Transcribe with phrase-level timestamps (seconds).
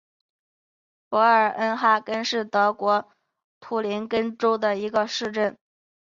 [1.09, 3.07] 博尔恩哈根是德国
[3.59, 5.55] 图林根州的一个市镇。